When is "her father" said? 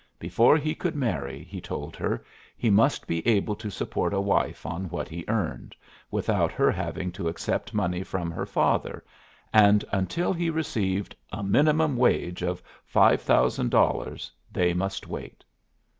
8.31-9.03